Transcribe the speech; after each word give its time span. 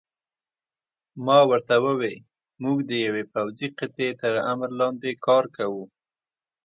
ما 1.25 1.39
ورته 1.49 1.75
وویل: 1.85 2.19
موږ 2.63 2.77
د 2.89 2.91
یوې 3.05 3.23
پوځي 3.33 3.67
قطعې 3.79 4.11
تر 4.21 4.33
امر 4.51 4.69
لاندې 4.79 5.11
کار 5.25 5.43
کوو. 5.57 5.83